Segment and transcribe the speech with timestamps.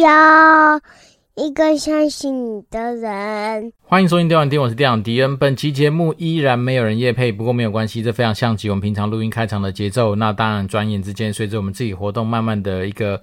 [0.00, 0.80] 要
[1.34, 3.72] 一个相信你的人。
[3.82, 5.36] 欢迎收听《电玩店》，我是店长迪恩。
[5.36, 10.14] 本期节目依然没有人夜配，不过没有关系，这非常像极我们平常录音开场的节奏。
[10.14, 13.20] 那当然，转眼之间，随着我们自己活动慢慢的一个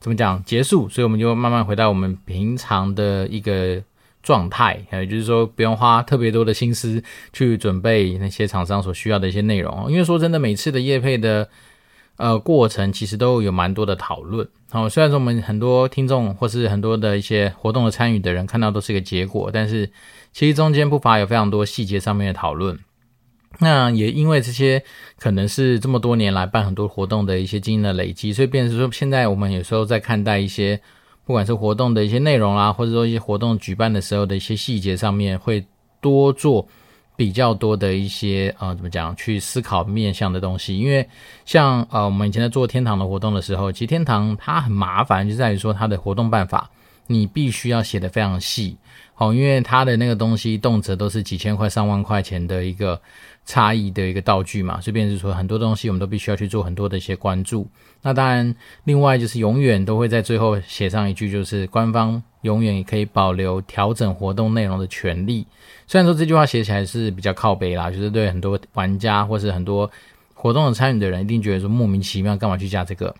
[0.00, 3.82] 怎么讲结束，所以我们就慢慢回到我们平常的一个
[4.22, 9.90] 状态，也就是说，不用花特别多的心思去准备那些厂商所需要的一些内容。
[9.90, 11.48] 因为说真的，每次的业配的。
[12.18, 14.46] 呃，过程其实都有蛮多的讨论。
[14.70, 19.90] 好、哦，虽然说我们很多听众或是很多的一些活动的参与的人看到都是一个结果，但是
[20.32, 22.78] 其实中间不乏有非常多细节上面的讨论。
[23.60, 24.82] 那也因为这些
[25.18, 30.80] 可能是这么多年来办很多活动的一些经验的累积，所以变成说现在我们有时候在看待一些
[31.24, 35.64] 不管是活动的一些内容啦，或者说一些活动举办的时候的一些细节上面，会
[36.00, 36.66] 多做。
[37.18, 39.14] 比较多的一些呃，怎么讲？
[39.16, 41.04] 去思考面向的东西，因为
[41.44, 46.70] 像呃，我们以前在做天堂的活动的时候，其实天堂它很麻烦，就在于说它的活动办法，
[47.08, 48.76] 你必须要写得非常细，
[49.16, 53.00] 哦，因为它的那个东西动辄都是几千块、上万块钱的一个
[53.44, 57.68] 差异的一个道具嘛，所以便是说很多东西我们都必须要去做很多的一些关注。
[58.00, 65.46] 那当然，另外就是永远都会在最后写上一句，就是官方永远也可以保留调整活动内容的权利。
[65.86, 69.90] 虽然说这句话写起来是比较靠北啦，就是对很多玩家或是很多
[70.34, 73.14] 活动的参与的人，一定觉得说莫名其妙干嘛去加这个。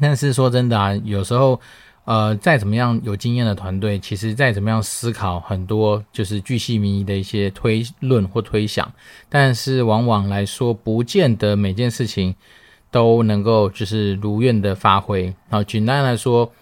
[0.00, 1.60] 但是说真的啊，有时候
[2.04, 8.92] 呃再怎么样有经验的团队，其实再怎么样思考很多就是巨细靡遗的一些推论或推想，
[9.28, 12.34] 但是往往来说不见得每件事情。
[12.92, 15.34] 都能够就是如愿的发挥。
[15.48, 16.52] 好，简单来说，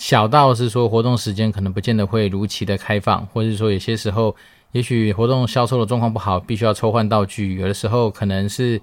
[0.00, 4.34] 小到是说活动时间可能不见得会如期的开放，或者是说有些时候，
[4.72, 7.56] 也许活动销售的状况不好，必须要抽换道具。
[7.56, 8.80] 有的时候可能是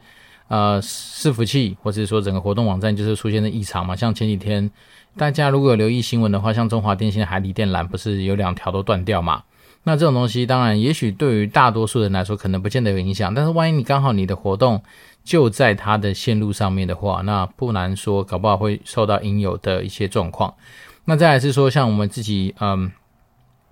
[0.48, 3.96] 呃伺服器，或者是说整个活动网站就是出现的异常嘛。
[3.96, 4.70] 像前几天
[5.18, 9.42] 大家如果有留意新闻的话，像中华电信的海底电缆不是有两条都断掉嘛？
[9.86, 14.84] 那这种东西当然，也许对于大多数人来说可能不见得有影响，但是万一你刚好你的活动。
[15.24, 20.54] 就在它的线路上面的话，那不难说，搞不好会受到应有的一些状况。
[21.10, 22.92] 那再来是说，像我们自己，嗯，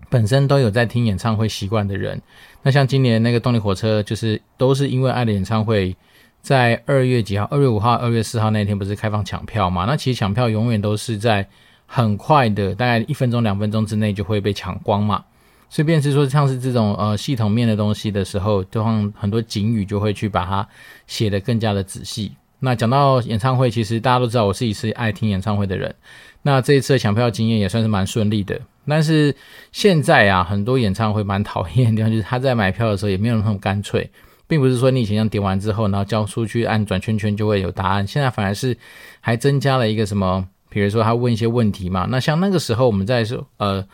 [0.10, 2.22] 本身都有在听演唱会习惯的人，
[2.64, 5.94] 那像今年那个动力火车，就是都是因为爱的演唱会，
[6.42, 7.44] 在二月几号？
[7.52, 9.84] 二月五号、二月四号那天不是开放抢票嘛？
[9.84, 11.46] 那其实抢票永远都是在
[11.86, 15.22] 很快的，大概一分钟、两分钟之内就会被抢光嘛。
[15.70, 20.66] 所以，便是说，像是这种呃系统面的东西的时候，就像很多警语就会去把它
[21.06, 22.32] 写得更加的仔细。
[22.66, 25.94] 那讲到演唱会，其实大家都知道我自己是爱听演唱会的人。
[26.42, 28.60] 那这一次的抢票经验也算是蛮顺利的。
[28.88, 29.34] 但是
[29.72, 34.10] 现在啊，很多演唱会蛮讨厌的地方就是他在买票的时候也没有那么干脆，
[34.48, 38.06] 并不是说你以前像点完之后，然后交出去按转圈圈就会有答案。
[38.06, 38.76] 现在反而是
[39.22, 42.08] 还增加了一个什么，比如说他问一些问题嘛。
[42.10, 43.88] 那像那个时候我们在说呃。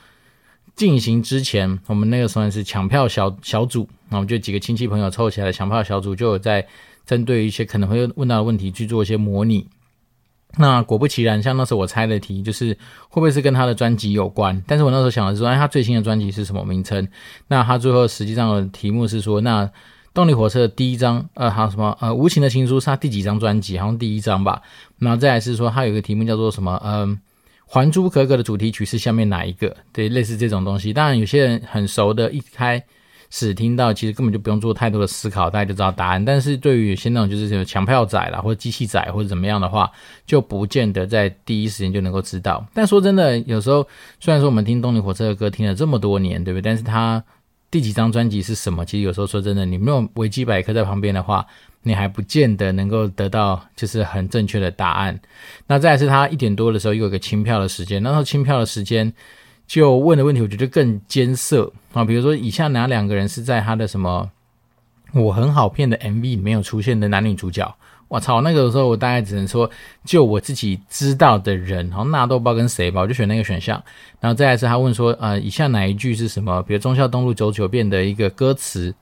[0.73, 6.65] 进行之前，我们那个算是抢票小小组，那我们就几个亲戚朋友凑起来抢票小组，就有在
[7.05, 9.67] 针对一些可能会问到的问题去做一些模拟。
[10.57, 12.73] 那果不其然，像那时候我猜的题，就是
[13.07, 14.61] 会不会是跟他的专辑有关？
[14.67, 17.07] 但是我那时候想的是说，哎，他最新的专辑是什么名称？
[17.47, 19.71] 那他最后实际上的题目是说，那
[20.13, 21.97] 动力火车的第一张，呃，还有什么？
[22.01, 23.77] 呃，无情的情书是他第几张专辑？
[23.77, 24.61] 好像第一张吧。
[24.99, 26.77] 然后再来是说，他有一个题目叫做什么？
[26.83, 27.15] 嗯、
[27.65, 29.73] 《还珠格格》的主题曲是下面哪一个？
[29.93, 30.91] 对，类似这种东西。
[30.91, 32.83] 当然，有些人很熟的，一开
[33.31, 36.23] 只听到，其实根本就不用做太多的思考，大家就知道答案。
[36.23, 39.89] 但是对于有些那种就是有抢票仔啦，或者机器仔或者怎么样的话，
[40.27, 42.63] 就不见得在第一时间就能够知道。
[42.73, 43.87] 但说真的，有时候
[44.19, 46.61] 虽然说我们听动力火车的歌听了这么多年，对不对？
[46.61, 47.23] 但是他
[47.71, 48.85] 第几张专辑是什么？
[48.85, 51.45] 其实有时候说真的，你没有维基百科在旁边的话。
[51.83, 55.19] 你还不见得能够得到就是很正确的答案。
[55.65, 59.11] 那再是他一点多的时候又有一个清票的时间，那时候清票的时间
[59.71, 62.03] 就问的问题，我觉得更艰涩啊。
[62.03, 64.29] 比如说以下哪两个人是在他的什么
[65.13, 67.73] 我很好骗的 MV 里面有出现的男女主角？
[68.09, 69.71] 我操，那个时候我大概只能说
[70.03, 73.81] 就我自己知道的人，然后纳豆包跟谁吧，我就选那个选项。
[74.19, 76.61] 然后再来是他问说，呃，以下哪一句是什么？
[76.63, 78.93] 比如忠孝东路走九遍的一个歌词。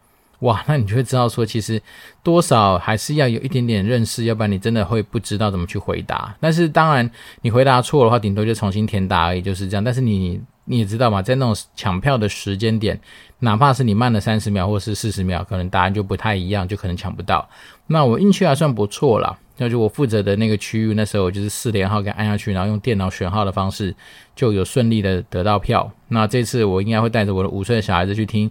[0.42, 1.82] 哇，那你就会知道说，其实
[2.24, 6.34] 多少还是要有一点点认识，要不然你真的会不知道怎么去回答。
[6.40, 7.10] 但是当然，
[7.42, 9.84] 你回答错的话，顶多就重新填答而已，就是这样。
[9.84, 10.40] 但是你
[10.70, 13.00] 你也知道嘛，在那种抢票的时间点，
[13.40, 17.50] 哪怕是你慢了三十秒或是四十秒，可能答案就不太一样，就可能抢不到。
[17.88, 23.96] 那我运气还算不错啦，那就我负责的那个区域，那时候我就是四连号给按下去，然后用电脑选号的方式，
[24.36, 25.92] 就有顺利的得到票。
[26.10, 28.50] 那这次我应该会带着我的五岁的小孩子去听。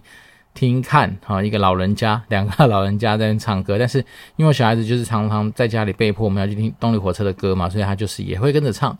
[0.55, 4.03] 听看哈，一个老人家，两个老人家在那唱歌，但是
[4.35, 8.97] 因为小孩子就是常常在家里被迫我们要去听动力火车的歌嘛，所以他就是也会跟着唱。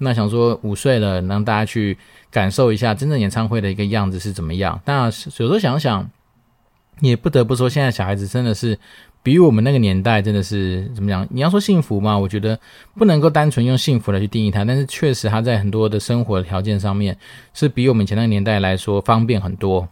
[0.00, 1.96] 那想说五岁了，让大家去
[2.30, 4.80] 感受一下真正演唱会的一个样子是怎么样。
[4.84, 6.10] 那有时候想想，
[7.00, 8.78] 也不得不说，现在小孩子真的是
[9.22, 11.26] 比我们那个年代真的是怎么讲？
[11.30, 12.58] 你要说幸福嘛，我觉得
[12.94, 17.16] 不能够单纯用幸福来去定义它，但是确实他在很多的生活条件上面
[17.52, 19.88] 是比我们以前那个年代来说方便很多。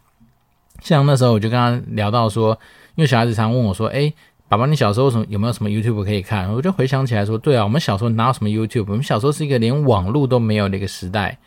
[0.81, 2.58] 像那时候我就跟他聊到说，
[2.94, 4.14] 因为小孩子常问我说：“诶，
[4.48, 8.86] 爸爸，你小时候什么有没有什么 YouTube 可以看？”我就回想起来说：“对啊，我们小时候哪有什么 YouTube？
[8.88, 11.38] 我们小时候是一个连网络都没有的一个时代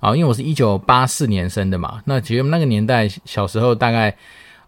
[0.00, 0.16] 啊！
[0.16, 4.16] 因为我是一九八四年生的嘛，那其实那个年代小时候大概。”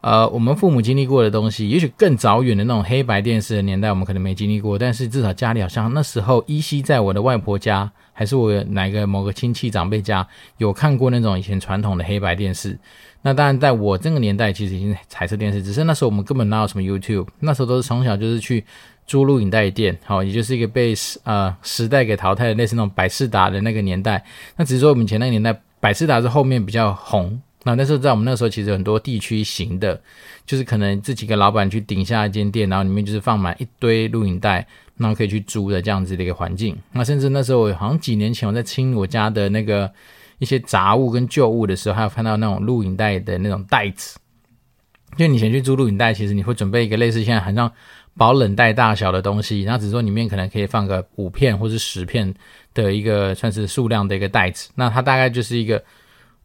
[0.00, 4.79] 呃，我们父母经历过的东西，也许更早远的那种黑白电视的年代，我们可能没经历过。
[4.79, 10.27] 但是至少家里好像那时候依稀在我的外婆家，还是我哪个某个亲戚长辈家
[10.59, 12.79] 有看过那种以前传统的黑白电视。
[13.23, 18.65] 那当然，在我这个年代，其实已经彩色电视，只是那时候我们根本哪有什么 YouTube，那时候都是从小就是去
[19.05, 24.25] 租录影带店，好，也就是一个被呃时代给淘汰的类似那种百视达的那个年代。
[24.55, 27.43] 那只是说我们以前那个年代，百视达是后面比较红。
[27.65, 30.01] 那那时候在我们那时候，其实很多地区型的，
[30.47, 34.65] 就是可能这几个老板去顶下一间店，然后里面就是放满一堆录影带，
[34.97, 36.77] 然后可以去租的这样子的一个环境。
[36.93, 39.91] 那甚至那时候，好像几年前我在清我家的那个
[40.39, 44.19] 一些杂物跟旧物的时候，还有看到那种录影带的那种袋子。
[45.17, 47.71] 就你以前去租录影带，其实你会准备一个类似现在很像
[48.17, 52.33] 保冷袋大小的东西，然后只是说里面可能可以放个五片或是十片
[52.73, 54.71] 的一个算是数量的一个袋子。
[54.77, 55.83] 那它大概就是一个。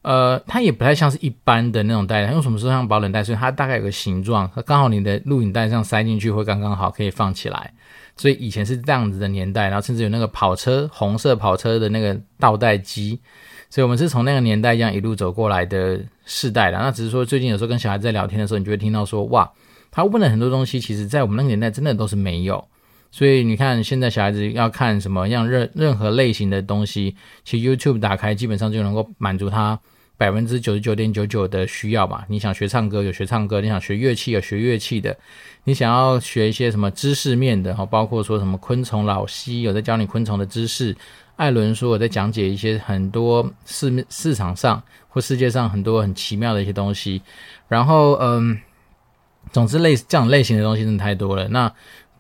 [0.04, 7.74] 呃，它也不太像是一般的那种袋，它用什么说像保冷袋，所以它大概有个形状，刚好你的录影带这样塞进去会刚刚好，可以放起来。
[8.16, 13.20] 所以以前是这样子的年代，然后甚至有那个跑车，红色跑车的那个倒带机，
[13.70, 16.78] 所以我们是从那个年代这样一路走过来的世代的。
[16.78, 19.50] 那只是说最近有时候跟小孩子在聊天的时候，你就会听到说，哇，
[19.90, 22.64] 他问了很多东西，其实在我们那个年代真的都是没有。
[23.10, 29.80] 所以你看，现在小孩子要看什么样任任何类型的东西，其实 YouTube 打开基本上就能够满足他。
[30.24, 32.24] 百分之九十九点九九的需要吧。
[32.30, 35.12] 你想学唱歌，有学唱歌；你想学乐器，有学乐器的；
[35.66, 40.96] 你想要学一些什么知识面的，哈，包括说什么昆虫老师有在教你昆虫的知识，
[41.36, 47.22] 艾伦说我在讲解一些很多市市场上或世界上很多很奇妙的一些东西。
[47.68, 48.58] 然后，嗯，
[49.52, 51.50] 总之类这样类型的东西真的太多了。
[51.50, 51.70] 那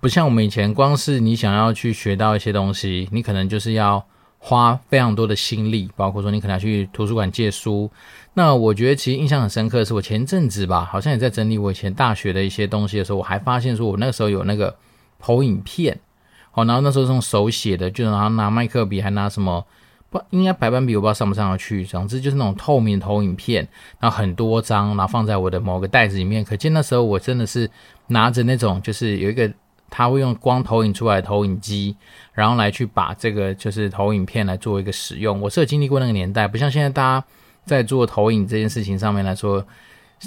[0.01, 4.06] 不像我们以前，光是你想要去学到一些东西，你可能就是要。
[4.45, 7.90] 花非常多的心力，包括说你可能要去图书馆借书。
[8.34, 14.75] 那我觉得其实印象很深刻的是，我前阵子吧，好像也在整理我以前大学的一些东西的时候，我还发现说我那个时候有那个
[15.18, 15.98] 投影片，
[16.51, 19.66] 哦，然后那时候是用手写的，就然后拿麦克笔，还拿什么
[20.10, 21.86] 不应该白板笔，我不知道上不上得去。
[21.86, 23.66] 总之就是那种透明投影片，
[23.98, 26.44] 然后很多张，然后放在我的某个袋子里面。
[26.44, 27.69] 可见那时候我真的是
[28.07, 29.50] 拿着那种，就是有一个。
[29.95, 31.95] 他会用光投影出来的投影机，
[32.34, 35.40] 然后来去把这个就是投影片来做一个使用。
[35.40, 37.24] 我是有经历过那个年代，不像现在大家
[37.63, 39.63] 在做投影这件事情上面来说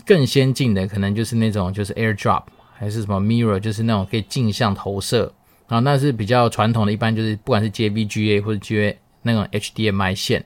[0.06, 2.44] 更先进的，可能就是那种就是 AirDrop
[2.78, 5.32] 还是什么 Mirror，就是那种可以镜像投射。
[5.66, 10.42] 啊那是比较传统的，一般就是不管是接 BGA 或者接那种 HDMI 线，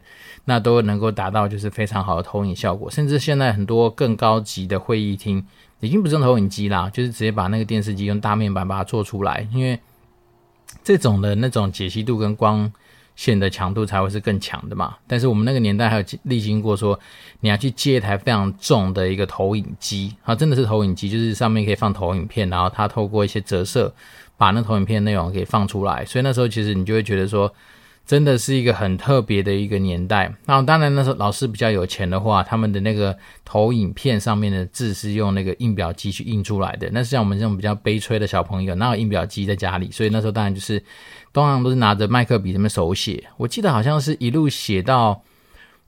[0.47, 2.91] 那都能够达到就是非常好的投影效果。
[2.91, 5.47] 甚至现在很多更高级的会议厅。
[5.83, 9.81] 已经不是用投影机啦，就是直接把那个电视机用大面板把它做出来，因为
[10.85, 12.71] 这种的那种解析度跟光
[13.17, 14.97] 线的强度才会是更强的嘛。
[15.07, 17.01] 但是我们那个年代还有历经过说，
[17.41, 23.91] 你要去接一台非常重的一个投影机，啊，真的是投影机，就是上面可以放投影片，然后它透过一些折射
[24.37, 26.05] 把那投影片内容给放出来。
[26.05, 27.51] 所以那时候其实你就会觉得说。
[28.11, 30.35] 真的是一个很特别的一个年代。
[30.45, 36.91] 那当然，那时候老师比较有钱的话，他们的那个投影片上面的字是用那个印表机去印出来的。
[36.93, 39.93] 那像我们这种比较悲催的小朋友，哪有印表机在家里？
[39.93, 40.83] 所以那时候当然就是
[41.33, 43.23] 通常都是拿着麦克笔在那手写。
[43.37, 45.23] 我记得好像是一路写到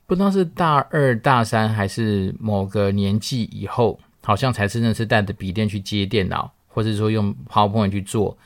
[0.06, 8.38] 不知道是大二、大三还是某个年纪以后，好像才真的是带着笔电去接电脑，或者说用 PowerPoint 去做。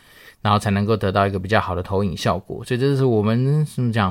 [0.43, 4.11] 然后才能够得到一个比较好的投影效果，所以这就是我们怎么讲？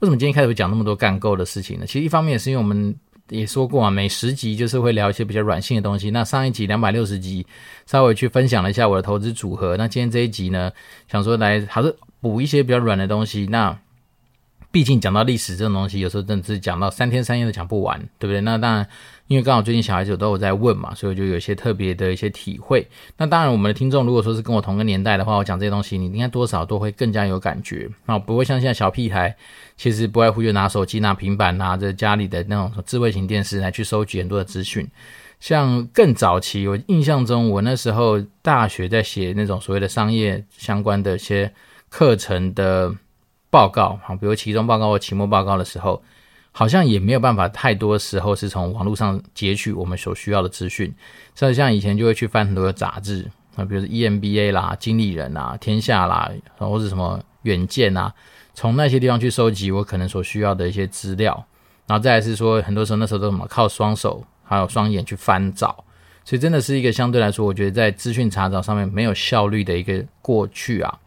[0.00, 1.86] 为什么今天开始会讲那么多干够的事情呢？
[1.86, 2.94] 其实一方面也是因为我们
[3.30, 6.10] 也说过啊，每十集就是会聊一些比较软性的东西。
[6.10, 7.46] 那上一集两百六十集
[7.86, 9.76] 稍微去分享了一下我的投资组合。
[9.76, 10.70] 那今天这一集呢，
[11.10, 13.46] 想说来还是补一些比较软的东西。
[13.46, 13.78] 那
[14.70, 18.40] 毕竟讲到历史这种东西，有时候真的是讲到三天三夜都讲不完，对不对？
[18.40, 18.86] 那当然。
[19.30, 22.84] 因为刚好最近小孩子都有在问嘛，所以我就有一些特别的一些体会。
[23.16, 27.88] 那当然，我们的听众如果说是跟我同个年代的话，我讲这些东西，你应该多少都会更加有感觉。
[28.06, 29.32] 那不会像现在小屁孩，
[29.76, 34.84] 其实不外乎就拿手机、拿平板、拿着家里的那种智慧型电视来去收集很多的资讯。
[35.38, 41.52] 像更早期，我印象中，我那时候大学在写那种所谓的商业相关的一些
[41.88, 42.92] 课程的
[43.48, 46.02] 报告，好，比如期中报告或期末报告的时候，
[46.52, 50.92] 好像也没有办法太多时候是从网络上截取我们所需要的资讯。
[51.34, 58.12] 所以像以前就会去翻很多的杂志啊，比如说 EMBA 啦、经理人啊、天下啦，或者什么远见啊，
[58.54, 61.46] 从那些地方去收集我可能所需要的一些资料。
[61.86, 65.84] 然后再来是说，很多时候那时候都什么靠双手还有双眼去翻找，
[66.24, 70.98] 所以真的是一个相对来说，我觉得在资讯查找上面没有效率的一个过去啊。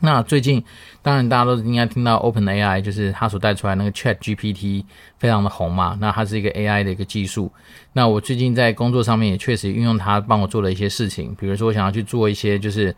[0.00, 0.64] 那最近，
[1.02, 4.84] 当然大家都应该听到 OpenAI，就是它所带出来那个 ChatGPT
[5.18, 5.96] 非常的红嘛。
[6.00, 7.52] 那它是一个 AI 的一个技术。
[7.92, 12.94] 那我最近在工作上面也确实运用它帮我做了一些事情，比如说我想要去做一些就是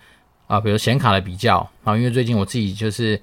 [0.47, 3.21] 啊、比如显卡的比较啊，因为最近我自己就是。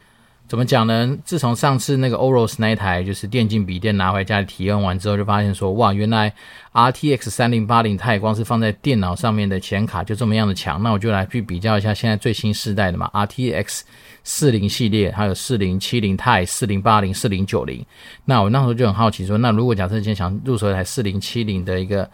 [0.49, 1.15] 怎么讲呢？
[1.23, 6.33] 自从上次那个 Oros 那一台就是电竞笔电拿回家里体验完之后，就发现说，哇，原来
[6.73, 10.81] RTX 三零八零它也光是放在电脑上面的显卡就这么样的强。
[10.81, 13.81] 那我就来去比较一下现在最新世代的嘛，RTX
[14.23, 17.85] 四零系列，还有四零七零 Ti、四零八零、四零九零。
[18.25, 22.09] 那我那时候就很好奇说，那如果假设今天想入手一台四零七零的一个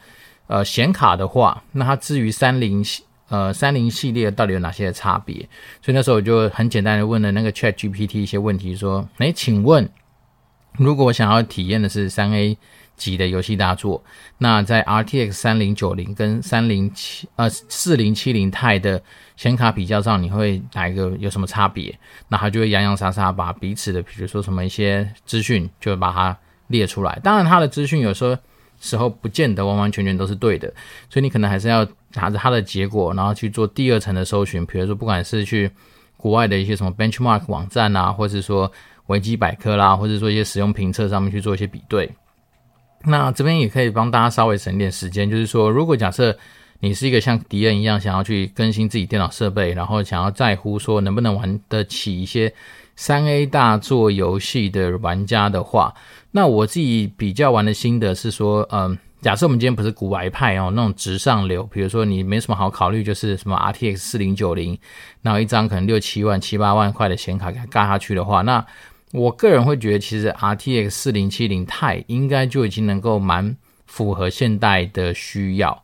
[0.48, 2.84] 呃显卡的话，那它至于三零。
[3.28, 5.36] 呃，三零系列到底有哪些差别？
[5.82, 9.90] 所以那时候我就很简单的问了那个 Chat GPT 一些问题，说：诶，请问，
[10.74, 12.56] 如果我想要体验的是三 A
[12.96, 14.04] 级的游戏大作，
[14.38, 19.02] 那在 RTX 三零九零跟三零七呃四零七零 Ti 的
[19.36, 21.98] 显卡比较上，你会哪一个有什么差别？
[22.30, 27.20] 那他就会洋洋洒洒把彼此的，比如说什么一些资讯，就把它列出来。
[27.24, 28.38] 当然，他的资讯有时候
[28.80, 30.72] 时候不见得完完全全都是对的，
[31.10, 31.86] 所以你可能还是要。
[32.16, 35.70] 拿着它的结果，然后去做第二层的搜寻，比如说不管是去
[36.16, 38.72] 国外的一些什么 benchmark 网站啊，或者是说
[39.08, 42.10] 维基百科啦，或者说一些使用评测上面去做一些比对。
[43.04, 46.36] 那这边也可以帮大家稍微省点时间，就是说，如果假设
[46.80, 52.52] 你是一个像迪恩一样想要去更新自己电脑设备，然后想要在乎说能不能玩得起一些
[52.96, 55.94] 三 A 大作游戏的玩家的话，
[56.32, 58.98] 那我自己比较玩的心得是说，嗯。
[59.22, 64.78] 假设我们今天不是股癌派哦，那种直上流，比如说你没什么好考虑，就是什么 RTX 四零九零，
[65.24, 68.64] 然后一张可能六七万、七八万块的显卡给它尬下去的话，那
[69.12, 73.56] 我个人会觉得，其实 RTX 四零七零 Ti 应该就已经能够蛮
[73.88, 75.84] 符合现代的需要。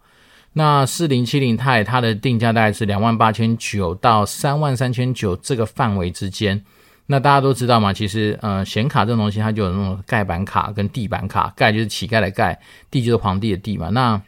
[0.53, 6.63] 那四零七零 Ti 它的定价大概是两万八千九到三万三千九这个范围之间。
[7.12, 13.89] 那大家都知道嘛，其实呃，显卡这种东西它就有那种盖板卡跟地板卡，盖就是乞丐的盖，地就是皇帝的地嘛。
[13.89, 14.20] 那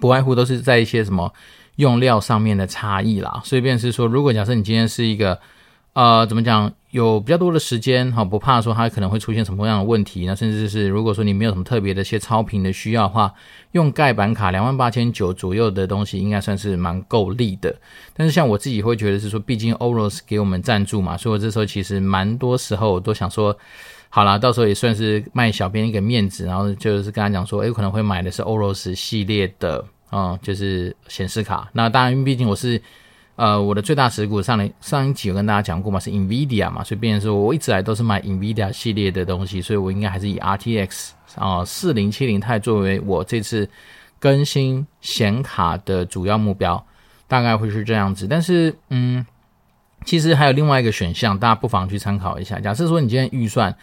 [0.00, 1.32] 不外乎都是在一些什么
[1.76, 3.40] 用料上面的差异啦。
[3.44, 5.38] 所以便是说，如果假设你今天是一个。
[5.94, 6.72] 呃，怎么讲？
[6.92, 10.26] 有比较多的时间，哈，不怕说它可能会出现什么样的问题。
[10.26, 13.32] 那甚至是如果说你没有什么特别的一些超频的需要的话，
[13.70, 17.74] 用盖板卡两万八千九左右的东西，应该算是蛮够力的。
[18.14, 23.56] 但是像我自己会觉得是说，毕竟 Oros 给我们赞助嘛，所以我这时候其实蛮多时候我都想说，
[24.10, 31.70] 好啦，到时候也算是卖小编一个面子，然后就是跟他讲说，诶，可能会买的是 Oros 系列的，嗯，就是显示卡。
[31.72, 32.78] 那当然，毕竟我是。
[33.36, 43.68] 呃，我的最大持股上上一集有跟大家讲过嘛，是 NVIDIA 嘛，所以变成说我一直来都是买 NVIDIA 系列的东西，所以我应该还是以 RTX 啊四零七零 Ti 作为我这次
[44.18, 46.84] 更新显卡的主要目标，
[47.26, 48.26] 大概会是这样子。
[48.28, 49.26] 但是，嗯，
[50.04, 52.60] 其实还有另外一个选项，大家不妨去参考一下。
[52.60, 53.74] 假设说你今天预算。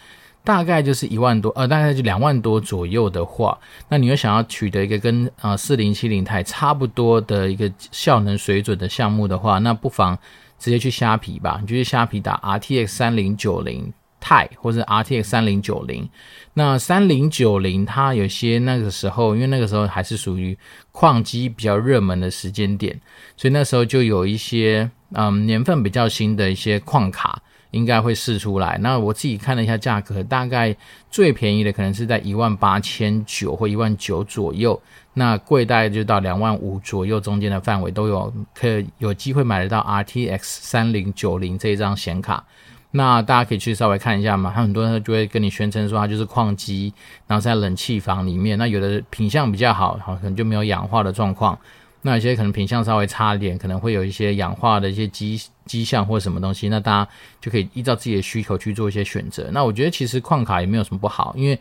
[0.50, 3.56] 大概就是一万多，呃，大概就两万多左右的话，
[3.88, 10.18] 那你又想要取得一个跟呃四零七零钛差不多的一个效能水准的项目的话，那不妨
[10.58, 16.10] 直接去虾皮吧，你就去虾皮打 RTX 三零九零钛或者 RTX 三零九零。
[16.56, 20.58] 那三零九零它有些那个时候，因为那个时候还是属于
[20.92, 23.00] 矿机比较热门的时间点，
[23.38, 27.40] 所以那时候就有一些嗯年份比较新的一些矿卡。
[27.72, 28.78] 应该会试出来。
[28.82, 30.76] 那我自己看了一下价格，大概
[31.10, 34.80] 最便宜的可能是在一万八千九或一万九左右。
[35.14, 38.68] 那贵大概就到两万五左右中间的范围都有，可
[39.00, 42.44] 有机会买得到 RTX 三零九零这一张显卡。
[42.92, 44.52] 那大家可以去稍微看一下嘛。
[44.56, 46.92] 他很多人就会跟你宣称说它就是矿机，
[47.28, 48.58] 然后在冷气房里面。
[48.58, 51.58] 那有的品相比较好，好可能就没有氧化的状况。
[52.02, 59.50] 那有些可能品相稍微差一点，可能会有一些氧化的一些迹迹象或什么东西，那大家就可以依照自己的需求去做一些选择。
[59.52, 61.60] 那我觉得其实矿卡也没有什么不好，因为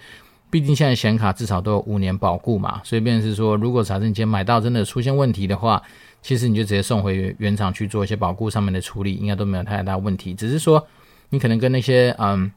[0.49, 5.83] 毕竟现在显卡至少都有五年保固嘛，所以便是说，如果假设你今天买到真的出现问题的话，
[6.23, 10.35] 其实你就直接送回原厂去做一些保固上面的处理，应该都没有太大问题。
[10.35, 10.87] 只是说
[11.30, 12.50] 你可能跟那些嗯。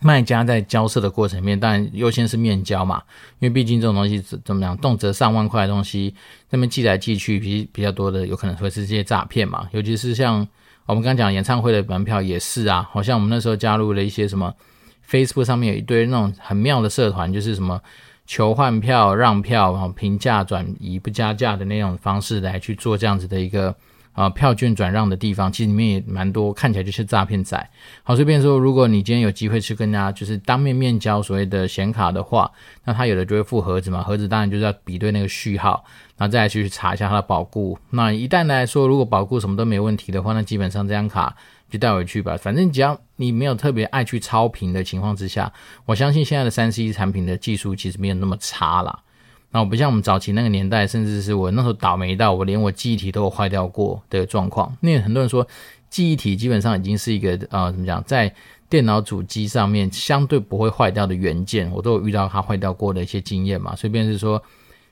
[0.00, 3.02] 卖家在交涉的过程里面，当然优先是面交嘛，
[3.38, 6.14] 因为毕竟这种东西怎么样，动辄上万块的东西，
[6.50, 9.66] 那边寄来寄去，比比较多的有可能会是这些诈骗嘛。
[9.72, 10.46] 尤其是像
[10.84, 14.52] 我们刚刚讲演唱会的门票也是啊，好像我们那时候加入了一些什么
[15.08, 17.80] Facebook 上面有一堆那种很妙的社团，就是什么
[18.26, 23.74] 求换票、让票、然后平价转移不加价的那种方式来去做这样子的一个。
[24.16, 27.70] 啊，票券转让的地方其实里面也蛮多，看起来就是诈骗仔。
[28.02, 32.50] 好，随便说，如果你今天有机会去跟人家就是当面面交所谓的显卡的话，
[32.84, 35.84] 那他有的就会附盒子嘛，盒子当然就是要比对那个序号，
[36.16, 37.78] 然后再去查一下它的保固。
[37.90, 41.36] 那一旦来说，如果保固什么都没问题的话，那基本上这张卡
[41.68, 42.38] 就带回去吧。
[42.38, 45.52] 反正只要你没有特别爱去超频的情况之下，
[45.84, 48.98] 我相信现在的三 C 产品的技术其实没有那么差啦。
[49.56, 54.76] 那我不像我们早期那个年代，甚至是我那时候倒霉到我连我记忆体都有坏掉过的状况。
[54.80, 55.48] 那很多人说
[55.88, 58.30] 记忆体基本上已经是一个呃怎么讲，在
[58.68, 63.74] 电脑主机上面相对不会坏掉的元件，我都有遇到它坏掉过的一些经验嘛。
[63.74, 64.42] 所以便是说，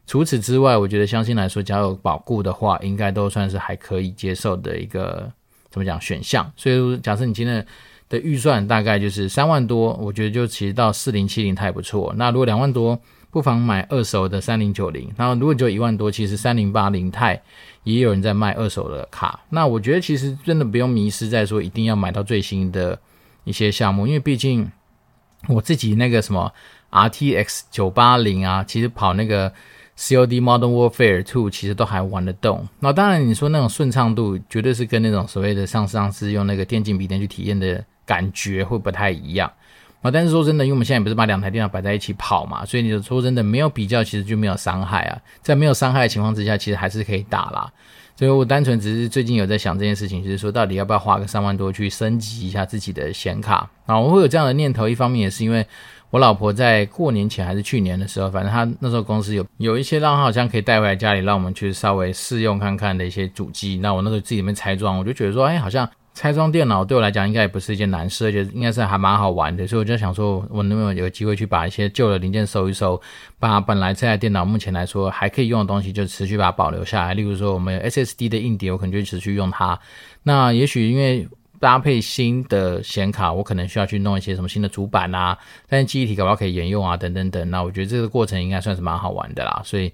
[0.06, 5.30] 除此之外，我觉得相信来说，只要有保固的话，应该都算是还可以接受的一个
[5.68, 6.50] 怎么讲选项。
[6.56, 7.66] 所以假设你今天
[8.08, 12.14] 的预算大概就是三万多，我觉得就其实到四零七零它也不错。
[12.16, 12.98] 那如果两万多，
[13.34, 17.42] 不妨买二手的三零九零，然后如果就一万多，其实三零八零钛
[17.82, 19.40] 也有人在卖二手的卡。
[19.50, 22.96] 那我觉得其实真的不用迷失在说一定要买到最新的
[23.42, 24.70] 一些项目，因为毕竟
[25.48, 26.48] 我自己那个什么
[26.92, 29.52] RTX 九八零啊，其实跑那个
[29.98, 32.64] COD Modern Warfare Two 其实都还玩得动。
[32.78, 39.52] 那当然你说那种顺畅度，绝对是跟那种所谓的上上次用那个电竞笔电去体验的感觉会不太一样。
[40.04, 45.18] 啊，但是说真的，因为我们现在不是把两台电脑摆在一起跑嘛，所以你就说真的没有比较，其实就没有伤害啊。
[45.40, 47.72] 在没有伤害的情况之下，其实还是可以打啦。
[48.14, 53.98] 所以我单纯只是最近有在想这件事情，就是说到底要不要花个三万多去升级一下自己的显卡啊？
[53.98, 55.66] 我会有这样的念头，一方面也是因为
[56.10, 63.78] 我老婆在过年前还是去年的时候，反正她那时候公司有有一些让她好像可以带回来家里，让我们去稍微试用看看的一些主机。
[63.78, 65.88] 那我那时候自己里面拆装，我就觉得说，哎，好像。
[66.14, 73.00] 拆装电脑对我来讲应该也不是一件难事，而且应该是还蛮好玩的，所以我就想说，我能不能有机会去把一些旧的零件收一收，
[73.40, 77.14] 把本来这台电脑目前来说还可以用的东西就持续把它保留下来。
[77.14, 79.76] 例如说，我们有 SSD 的硬碟，我可能就持续用它。
[80.22, 85.36] 那也许因为搭配新的显卡，我可能需要去弄一些什么新的主板啊，
[85.68, 87.50] 但是记忆体搞不好可以沿用啊，等等等。
[87.50, 89.92] 那我觉得这个过程应该算是蛮好玩的啦，所以。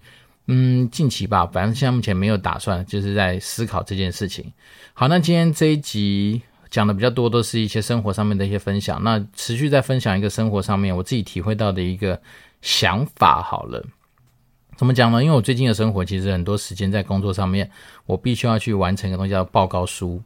[0.53, 4.53] 嗯，近期吧，反正现在目前没有打算，就是在思考这件事情。
[4.95, 9.01] 好，那今天这一集讲的比较多，都是一些生活上面的一些分享。
[9.05, 12.21] 那持续在分享一个生活上面我自己体会到的一个
[12.63, 13.41] 想法。
[13.41, 13.81] 好了，
[14.77, 15.23] 怎么讲呢？
[15.23, 17.71] 因为我最近的生活其实很多时间在工作上面，
[18.05, 20.21] 我必须要去完成一个东西叫报告书。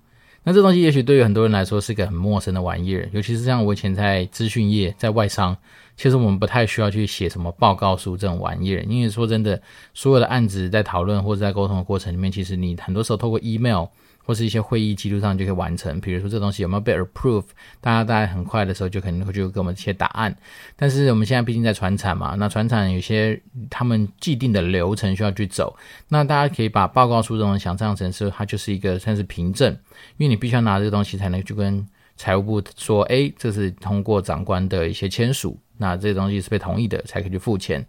[0.45, 5.57] 那这东西也许对于很多人来说是个很陌生的玩意儿，尤其是像我以前在资讯业，在外商。
[5.97, 9.63] 其实我们不太需要去写什么报告书这种玩意儿，因为说真的，
[9.95, 13.87] 所有的案子在讨论或者在沟通的过程里面，其实你很多时候透过 email
[14.25, 16.01] 或是一些会议记录上就可以完成。
[16.01, 17.45] 比如说这东西有没有被 approve，
[17.81, 20.35] 大家大概很快的时候就可能会就给我们一些答案。
[20.75, 25.77] 但是我们现在毕竟在传产嘛，那传产有些他们既定的流程需要去走，
[26.09, 29.73] 那大家可以把报告书这种想象成是它就是一个算是凭证，
[30.17, 35.59] 因为你必须要拿这个东西才能去跟财务部说，哎，这是通过长官的一些签署。
[35.77, 37.85] 那这个东西是被同意的，才可以去付钱。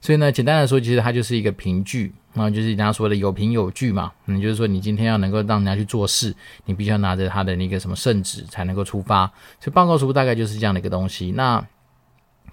[0.00, 4.10] 所以呢，简单来说，其实它就是一个凭据，那就是人家说的有凭有据嘛。
[4.26, 9.26] 嗯，就是说你今天要能够让人家去做事，你必须要拿着他的那个什么圣旨才能够出发。
[9.60, 11.32] 所以报告书大概就是这样的一个东西。
[11.32, 11.62] 那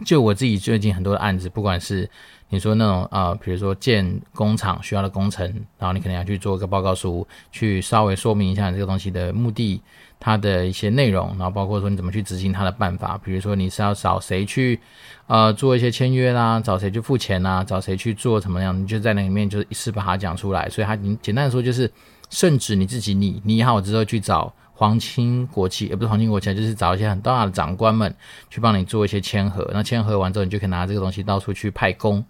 [0.04, 2.10] 就我自己最近很多的案子，不管是
[2.50, 5.45] 你说那种啊、比如说建工厂需要的工程，
[5.78, 9.82] 然后你可能要去做一个报告书，去稍微说明一下你这个东西的目的。
[10.19, 14.80] 它的一些内容，然后包括说你怎么去执行它的办法，比如说你是要找谁去，
[15.28, 20.67] 呃，做一些签约啦，找谁去付钱啦，找谁去做什么样，你就在那里面就一次把它讲出来。
[20.69, 21.91] 所以它你简单的说就是，
[22.30, 28.13] 圣旨你自己拟拟好之后去找皇亲国戚，也不是皇亲国戚，就是找一些很大的长官们
[28.49, 29.69] 去帮你做一些签合。
[29.73, 32.23] 那签合完之后，你就可以拿这个东西到处去派工。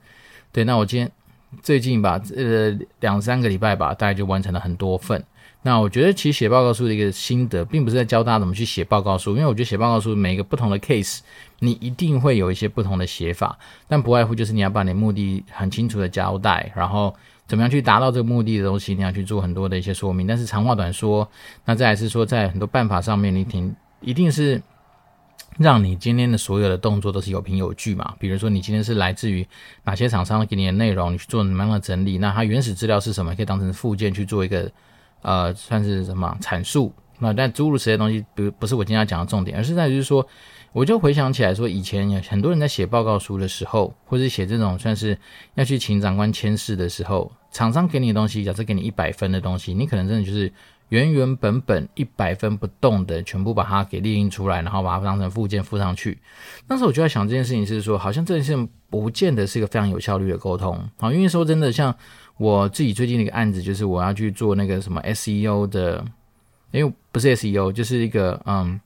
[0.51, 1.09] 对，那我今天
[1.61, 5.23] 最近吧，呃，两三个礼拜吧，大概就完成了很多份。
[5.65, 11.21] 那我觉得其实写报告书的一个心得，并不是在教大家怎么去写报告书，因为我觉得写报告书每一个不同的 case，
[11.57, 17.11] 你一定会有一些不同的写法，但不外乎就是你要把你目的很清楚的交代，然后
[17.47, 20.27] 怎么样去达到这个目的的东西，你要去做很多的一些说明。
[20.27, 21.27] 但是长话短说，
[21.65, 24.61] 那再来是说在很多办法上面，你挺一定是
[25.57, 28.13] 让你今天的所有的动作都是有凭有据嘛。
[28.19, 29.43] 比如说你今天是来自于
[29.83, 34.71] 哪些厂商给你的内容，你去做什么样的整理，那它原始资料是什么，可以当成附件去做一个。
[35.25, 36.93] 呃，算是什么阐述？
[37.17, 40.27] 那但诸如此类东西，不不是我今天要讲的重点，而是在于说，
[40.71, 45.17] 我就回想起来说，以前有很多人在写报告书的时候，或者写这种算是
[45.55, 50.51] 要去请长官签字的时候，厂商给你的东西，假设给你一百分的东西，你可能真的就是
[50.89, 56.19] 原原本本一百分不动的全部把它给列印出来，然后把它当成附件附上去。
[56.67, 60.77] 那时我就在想这件事情是说，好像这件事情不见得是一个非常有效率的沟通。
[60.99, 61.95] 好，因为说真的，像
[62.37, 66.03] 我自己最近的一个案子，就是我要去做那个什么 SEO 的，
[66.71, 68.79] 因为不是 SEO，就是一个嗯，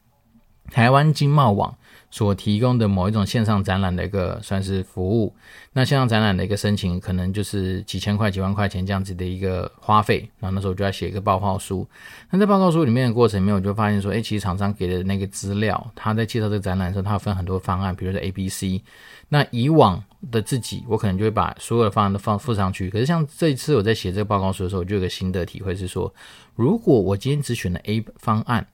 [0.72, 1.76] 台湾经贸网。
[2.12, 5.32] 所提供的某一种线上展览的一个算是服务，
[5.74, 10.28] 那线上展览的一个申请可能就是几千块、几万块钱这样子的一个花费。
[10.40, 11.88] 然后那时候我就要写一个报告书。
[12.32, 18.82] 那在报告书里面的过程里面，我就发现说，哎，其实厂商给的那个资料，他在介绍这个展览的时候，他分很多方案，比如说 A、B、C。
[19.28, 22.90] 那以往的自己，我可能就会把所有的方案都放附上去。
[22.90, 26.12] 可是像这一次我在写这个报告书的时候，我就有个新的体会是说，
[26.56, 28.66] 如果我今天只选了 A 方案。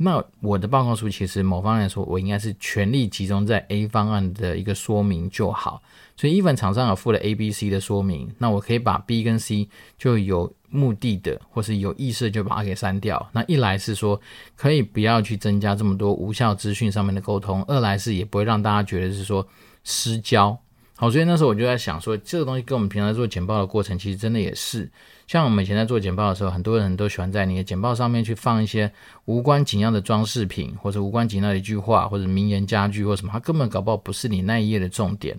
[0.00, 5.82] 那我的报告书其实某方面来说，我应该是全力集中在 A 方案的一个说明就好。
[6.16, 13.28] 所以，even 厂商有附了 A、B、C 的说明，那我可以把 B 跟 C 就有目的的或是有意识就把它给删掉。
[13.32, 14.20] 那一来是说
[14.56, 19.46] 可以不要去增加这么多无效资讯上面的沟通，二来是也不会让大家觉得是说
[19.82, 20.56] 失焦。
[21.00, 24.90] 好，所以那时候我就在想说，这个东西跟我们平常做简报的过程，其实真的也是。
[25.28, 28.90] 像我们以前在做简报的时候，很多人都喜欢在你的简报上面去放一些
[29.26, 35.38] 无关紧要的装饰品，或者无关紧要的一句话，或者名言佳句或什么，它根本搞不好不是你那一页的重点。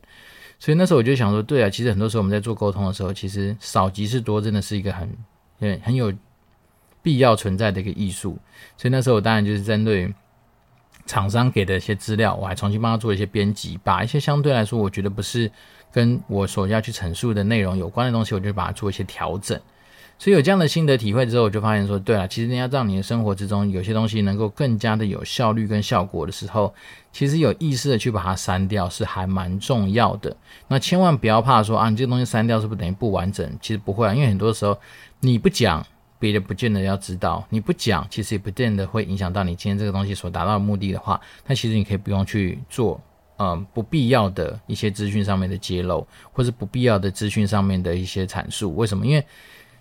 [0.60, 5.10] 所以那时候我就想说，对啊，其实很多时候我们在做沟通的时候，其实少即是多，真的是一个很、
[5.60, 6.14] 很、很有
[7.02, 8.38] 必要存在的一个艺术。
[8.78, 10.10] 所以那时候我当然就是针对
[11.10, 15.52] 厂商给的一些资料，我还重新帮他做一些编辑，把一些相对来说我觉得不是
[15.92, 19.60] 跟我所要去陈述的内容有关的东西，我就把它做一些调整。
[20.20, 26.72] 所以有这样的心得体会之后，我就发现说，对了，其实你要让你的生活之中有些东西能够更加的有效率跟效果的时候，
[27.12, 30.38] 其实有意识的去把它删掉是还蛮重要的。
[30.68, 33.50] 那千万不要怕说啊，你这个东西删掉是不是等于不完整？
[33.60, 34.78] 其实不会啊，因为很多时候
[35.22, 35.84] 你不讲，
[36.20, 43.02] 别人不见得要知道；你不讲，其实也不见得会影响到你今天这个东西所达到的目的的话，那其实你可以不用去做，
[43.38, 48.76] 嗯，不必要的一些资讯上面的揭露，或是不必要的资讯上面的一些阐述。
[48.76, 49.06] 为什么？
[49.08, 49.26] 因为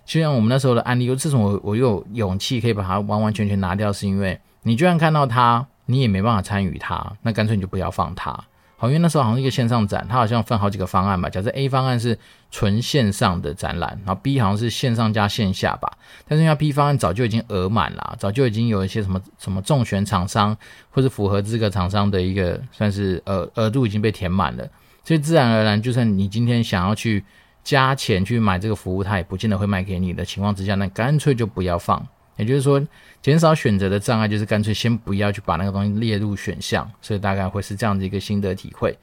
[0.05, 8.45] 就像我们那时候的案例，就自从我我有勇气可以把它完完全全拿掉，是因为你就算看到它，你也没办法参与它，那干脆你就不要放它。
[8.79, 11.29] 好，因为那时候好像一个线上展，它好像分好几个方案吧。
[11.29, 12.17] 假设 A 方案是
[12.49, 15.91] 纯线上的展览，然后 B 好像是线上加线下吧。
[16.25, 20.57] 但是因为 B 方案早就已经额满了，早就已经有一些什么什么中选厂商
[20.89, 24.65] 或是符合资格厂商的一个算是额额度已经被填满了，
[25.03, 27.23] 所以自然而然，就算你今天想要去。
[27.61, 32.03] 加钱去买这个服务，他也不见得会卖给你的情况之下，那干脆就不要放。
[32.39, 32.81] 也就是说，
[33.21, 36.89] 减少选择的障碍，就是干脆先不要去把那个东西列入选项。
[37.01, 38.97] 所以大概会是这样的一个心得体会。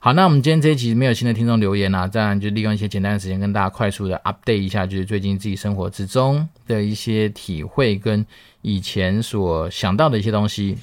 [0.00, 8.24] 好，那我们今天这一集没有新的听众留言啊，这样就利用一些简单的时间跟大家快速的 update 一下，就是最近自己生活之中的一些体会跟
[8.62, 10.78] 以前所想到的一些东西。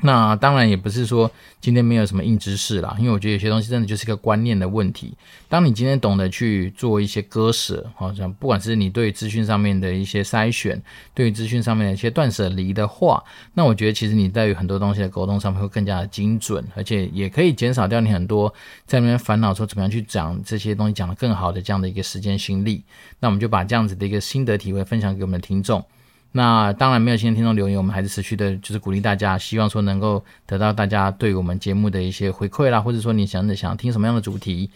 [0.00, 1.28] 那当然也不是说
[1.60, 5.12] 今天没有什么硬知识啦，因为我觉得有些东西真的就是一个观念的问题。
[5.48, 10.80] 当你今天懂得去做一些割舍，好像不管是你对资讯上面的一些筛选，
[11.14, 13.20] 对资讯上面的一些断舍离的话，
[13.54, 18.54] 那我觉得其实你在于很多东西的沟通上面会更加的精准，而且也可以减少掉你很多
[18.86, 22.84] 在那边烦恼说怎么样去讲这些东西讲得更好的这样的一个时间心力。
[23.18, 25.84] 那我们就把这样子的一个心得体会分享给我们的听众。
[26.32, 34.70] 那当然没有新的听众留言，我们还是持续的，就是鼓励大家，希望说能够得到大家对我们节目的一些回馈啦，或者说你想想听什么样的主题，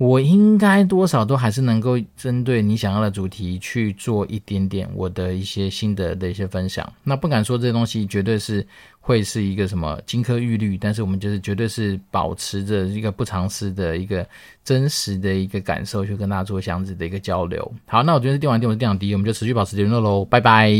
[0.00, 6.90] 我应该多少都还是能够针对你想要的主题去做一点点我的一些心得的一些分享。
[7.04, 8.66] 那不敢说这些东西绝对是。
[9.02, 14.24] 会是一个什么金科玉律，但是我们就是绝对是保持着一个不藏私的一个
[14.62, 17.72] 真实的一个感受，去跟大家做这样子的一个交流。
[17.86, 20.70] 好，那我觉得是电玩店，我是店长迪，我们就持续保持联络喽，拜拜。